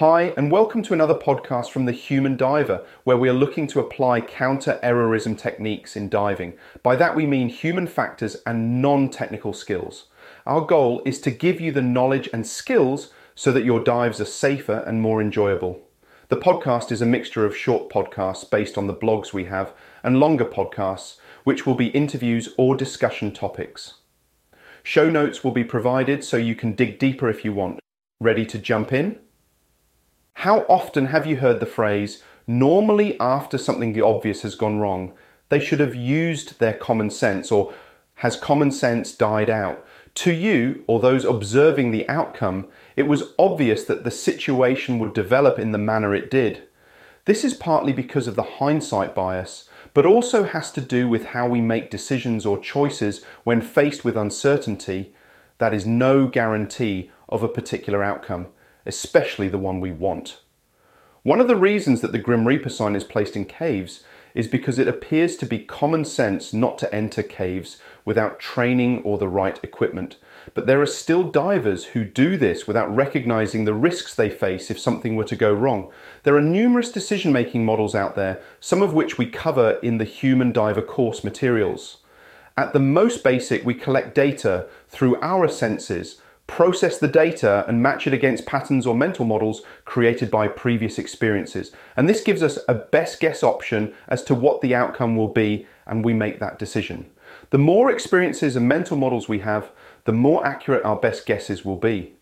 [0.00, 3.80] Hi, and welcome to another podcast from the Human Diver, where we are looking to
[3.80, 6.52] apply counter errorism techniques in diving.
[6.82, 10.08] By that, we mean human factors and non technical skills.
[10.44, 14.26] Our goal is to give you the knowledge and skills so that your dives are
[14.26, 15.80] safer and more enjoyable.
[16.28, 19.72] The podcast is a mixture of short podcasts based on the blogs we have
[20.02, 23.94] and longer podcasts, which will be interviews or discussion topics.
[24.82, 27.80] Show notes will be provided so you can dig deeper if you want.
[28.20, 29.20] Ready to jump in?
[30.40, 35.14] How often have you heard the phrase, normally after something obvious has gone wrong,
[35.48, 37.72] they should have used their common sense, or
[38.16, 39.82] has common sense died out?
[40.16, 45.58] To you, or those observing the outcome, it was obvious that the situation would develop
[45.58, 46.64] in the manner it did.
[47.24, 51.48] This is partly because of the hindsight bias, but also has to do with how
[51.48, 55.14] we make decisions or choices when faced with uncertainty
[55.56, 58.48] that is no guarantee of a particular outcome
[58.86, 60.40] especially the one we want.
[61.22, 64.04] One of the reasons that the Grim Reaper sign is placed in caves
[64.36, 69.16] is because it appears to be common sense not to enter caves without training or
[69.18, 70.18] the right equipment.
[70.54, 74.78] But there are still divers who do this without recognizing the risks they face if
[74.78, 75.90] something were to go wrong.
[76.22, 80.04] There are numerous decision making models out there, some of which we cover in the
[80.04, 81.96] Human Diver course materials.
[82.58, 88.06] At the most basic, we collect data through our senses process the data and match
[88.06, 91.72] it against patterns or mental models created by previous experiences.
[91.96, 95.66] And this gives us a best guess option as to what the outcome will be,
[95.86, 97.10] and we make that decision.
[97.50, 99.70] The more experiences and mental models we have,
[100.04, 102.14] the more accurate our best guesses will be.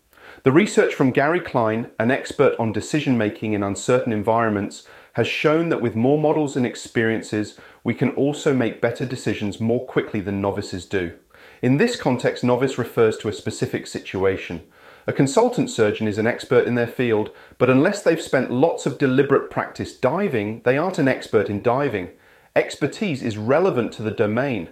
[0.43, 5.69] The research from Gary Klein, an expert on decision making in uncertain environments, has shown
[5.69, 10.41] that with more models and experiences, we can also make better decisions more quickly than
[10.41, 11.13] novices do.
[11.61, 14.61] In this context, novice refers to a specific situation.
[15.07, 18.97] A consultant surgeon is an expert in their field, but unless they've spent lots of
[18.97, 22.09] deliberate practice diving, they aren't an expert in diving.
[22.55, 24.69] Expertise is relevant to the domain.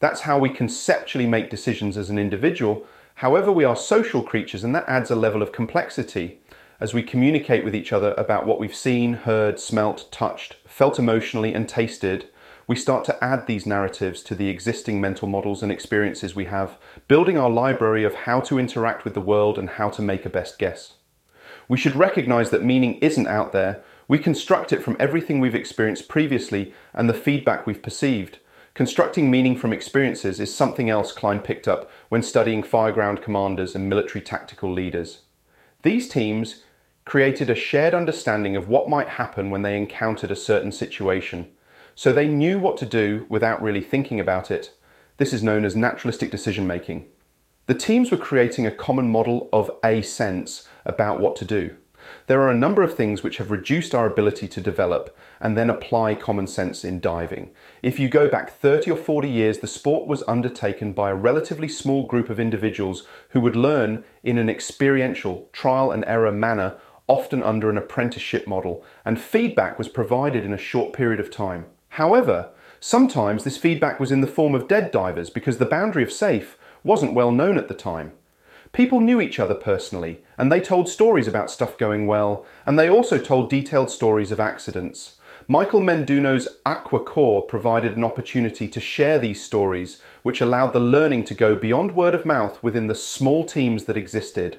[0.00, 2.84] That's how we conceptually make decisions as an individual.
[3.16, 6.40] However, we are social creatures, and that adds a level of complexity
[6.80, 11.54] as we communicate with each other about what we've seen, heard, smelt, touched, felt emotionally,
[11.54, 12.28] and tasted
[12.66, 16.78] we start to add these narratives to the existing mental models and experiences we have,
[17.06, 20.30] building our library of how to interact with the world and how to make a
[20.30, 20.94] best guess.
[21.68, 23.82] We should recognize that meaning isn't out there.
[24.08, 28.38] We construct it from everything we've experienced previously and the feedback we've perceived.
[28.74, 33.88] Constructing meaning from experiences is something else Klein picked up when studying fireground commanders and
[33.88, 35.22] military tactical leaders.
[35.82, 36.62] These teams
[37.04, 41.48] created a shared understanding of what might happen when they encountered a certain situation.
[41.98, 44.74] So they knew what to do without really thinking about it.
[45.16, 47.06] This is known as naturalistic decision making.
[47.64, 51.74] The teams were creating a common model of a sense about what to do.
[52.26, 55.70] There are a number of things which have reduced our ability to develop and then
[55.70, 57.50] apply common sense in diving.
[57.82, 61.66] If you go back 30 or 40 years, the sport was undertaken by a relatively
[61.66, 66.76] small group of individuals who would learn in an experiential, trial and error manner,
[67.08, 71.64] often under an apprenticeship model, and feedback was provided in a short period of time.
[71.96, 76.12] However, sometimes this feedback was in the form of dead divers because the boundary of
[76.12, 78.12] safe wasn't well known at the time.
[78.72, 82.90] People knew each other personally, and they told stories about stuff going well, and they
[82.90, 85.16] also told detailed stories of accidents.
[85.48, 91.34] Michael Menduno's AquaCORPS provided an opportunity to share these stories, which allowed the learning to
[91.34, 94.58] go beyond word of mouth within the small teams that existed.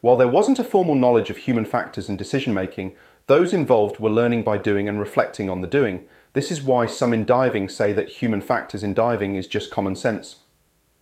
[0.00, 2.94] While there wasn't a formal knowledge of human factors and decision making,
[3.26, 7.12] those involved were learning by doing and reflecting on the doing, this is why some
[7.12, 10.36] in diving say that human factors in diving is just common sense.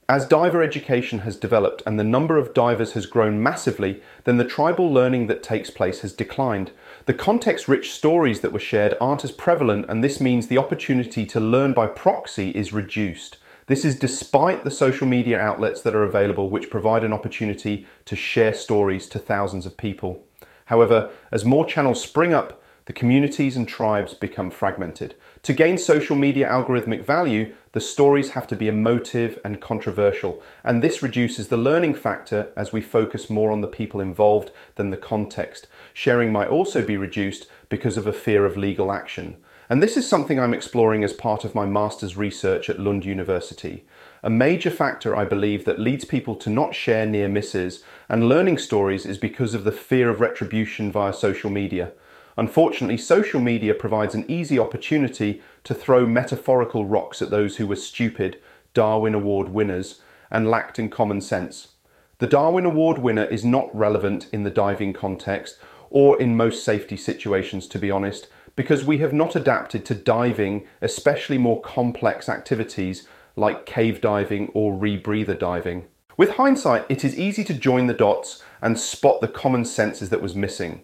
[0.09, 4.45] As diver education has developed and the number of divers has grown massively, then the
[4.45, 6.73] tribal learning that takes place has declined.
[7.07, 11.25] The context rich stories that were shared aren't as prevalent, and this means the opportunity
[11.27, 13.37] to learn by proxy is reduced.
[13.67, 18.17] This is despite the social media outlets that are available, which provide an opportunity to
[18.17, 20.25] share stories to thousands of people.
[20.65, 22.60] However, as more channels spring up,
[22.91, 25.15] the communities and tribes become fragmented.
[25.45, 30.83] To gain social media algorithmic value, the stories have to be emotive and controversial, and
[30.83, 34.97] this reduces the learning factor as we focus more on the people involved than the
[34.97, 35.69] context.
[35.95, 39.37] Sharing might also be reduced because of a fear of legal action.
[39.69, 43.85] And this is something I'm exploring as part of my master's research at Lund University.
[44.25, 48.59] A major factor, I believe, that leads people to not share near misses and learning
[48.59, 51.93] stories is because of the fear of retribution via social media.
[52.41, 57.77] Unfortunately, social media provides an easy opportunity to throw metaphorical rocks at those who were
[57.77, 58.39] stupid,
[58.73, 60.01] Darwin Award winners,
[60.31, 61.73] and lacked in common sense.
[62.17, 65.59] The Darwin Award winner is not relevant in the diving context
[65.91, 68.27] or in most safety situations, to be honest,
[68.57, 73.07] because we have not adapted to diving, especially more complex activities
[73.37, 75.89] like cave diving or rebreather diving.
[76.17, 80.23] With hindsight, it is easy to join the dots and spot the common senses that
[80.23, 80.81] was missing.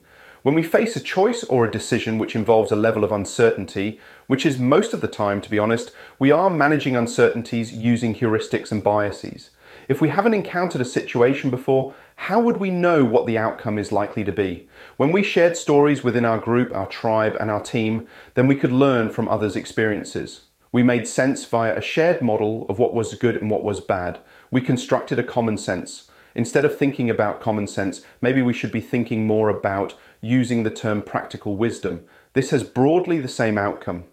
[0.46, 3.98] When we face a choice or a decision which involves a level of uncertainty,
[4.28, 5.90] which is most of the time, to be honest,
[6.20, 9.50] we are managing uncertainties using heuristics and biases.
[9.88, 13.90] If we haven't encountered a situation before, how would we know what the outcome is
[13.90, 14.68] likely to be?
[14.96, 18.70] When we shared stories within our group, our tribe, and our team, then we could
[18.70, 20.42] learn from others' experiences.
[20.70, 24.20] We made sense via a shared model of what was good and what was bad.
[24.52, 26.08] We constructed a common sense.
[26.36, 30.70] Instead of thinking about common sense, maybe we should be thinking more about using the
[30.70, 32.04] term practical wisdom.
[32.34, 34.04] This has broadly the same outcome.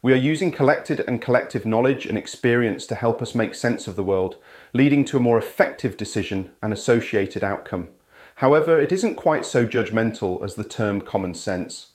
[0.00, 3.96] We are using collected and collective knowledge and experience to help us make sense of
[3.96, 4.36] the world,
[4.72, 7.88] leading to a more effective decision and associated outcome.
[8.36, 11.88] However, it isn't quite so judgmental as the term common sense.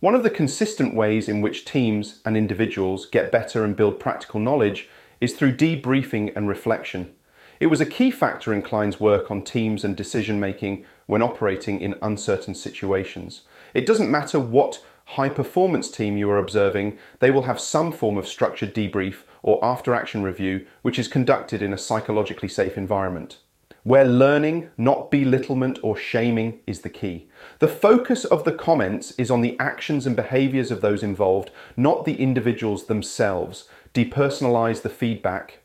[0.00, 4.40] One of the consistent ways in which teams and individuals get better and build practical
[4.40, 4.90] knowledge
[5.22, 7.14] is through debriefing and reflection.
[7.62, 11.80] It was a key factor in Klein's work on teams and decision making when operating
[11.80, 13.42] in uncertain situations.
[13.72, 18.18] It doesn't matter what high performance team you are observing, they will have some form
[18.18, 23.38] of structured debrief or after action review, which is conducted in a psychologically safe environment.
[23.84, 27.28] Where learning, not belittlement or shaming, is the key.
[27.60, 32.06] The focus of the comments is on the actions and behaviours of those involved, not
[32.06, 33.68] the individuals themselves.
[33.94, 35.61] Depersonalise the feedback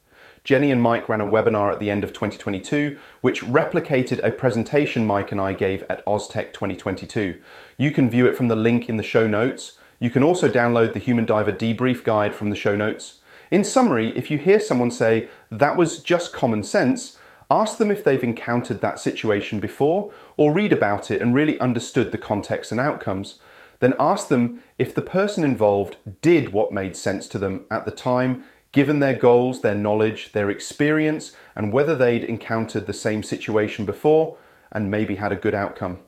[0.47, 5.05] Jenny and Mike ran a webinar at the end of 2022, which replicated a presentation
[5.05, 7.37] Mike and I gave at OZTek 2022.
[7.77, 9.73] You can view it from the link in the show notes.
[9.99, 13.19] You can also download the Human Diver debrief guide from the show notes.
[13.51, 17.17] In summary, if you hear someone say, that was just common sense,
[17.51, 22.13] ask them if they've encountered that situation before or read about it and really understood
[22.13, 23.39] the context and outcomes.
[23.79, 27.91] Then ask them if the person involved did what made sense to them at the
[27.91, 33.85] time given their goals, their knowledge, their experience, and whether they'd encountered the same situation
[33.85, 34.37] before
[34.71, 35.99] and maybe had a good outcome.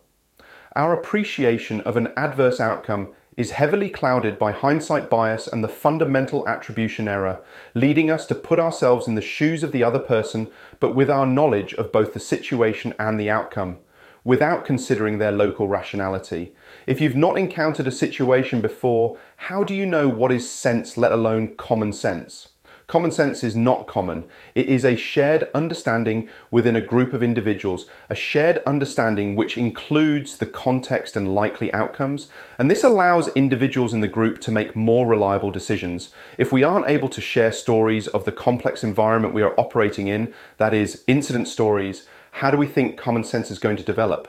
[0.76, 6.48] Our appreciation of an adverse outcome is heavily clouded by hindsight bias and the fundamental
[6.48, 7.42] attribution error,
[7.74, 10.50] leading us to put ourselves in the shoes of the other person,
[10.82, 13.78] but with our knowledge of both the situation and the outcome,
[14.24, 16.54] without considering their local rationality.
[16.86, 21.12] If you've not encountered a situation before, how do you know what is sense, let
[21.12, 22.50] alone common sense?
[22.90, 24.26] Common sense is not common.
[24.56, 30.38] It is a shared understanding within a group of individuals, a shared understanding which includes
[30.38, 32.30] the context and likely outcomes.
[32.58, 36.10] And this allows individuals in the group to make more reliable decisions.
[36.40, 40.34] If we aren't able to share stories of the complex environment we are operating in,
[40.58, 44.28] that is, incident stories, how do we think common sense is going to develop?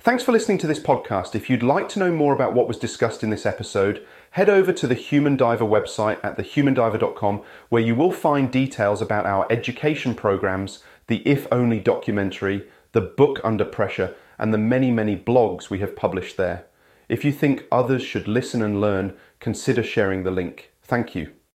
[0.00, 1.36] Thanks for listening to this podcast.
[1.36, 4.72] If you'd like to know more about what was discussed in this episode, head over
[4.72, 10.16] to the Human Diver website at thehumandiver.com where you will find details about our education
[10.16, 15.78] programs, the If Only documentary, the book Under Pressure, and the many, many blogs we
[15.78, 16.66] have published there.
[17.08, 20.72] If you think others should listen and learn, consider sharing the link.
[20.82, 21.32] Thank you.